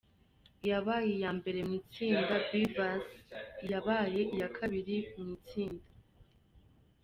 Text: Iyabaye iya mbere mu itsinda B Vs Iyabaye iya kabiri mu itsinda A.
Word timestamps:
Iyabaye 0.65 1.09
iya 1.17 1.31
mbere 1.39 1.59
mu 1.67 1.73
itsinda 1.81 2.33
B 2.49 2.51
Vs 2.75 2.99
Iyabaye 3.63 4.21
iya 4.35 4.49
kabiri 4.57 4.95
mu 5.19 5.25
itsinda 5.37 5.83
A. 5.89 5.91